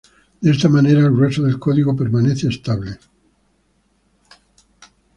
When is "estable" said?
2.47-2.97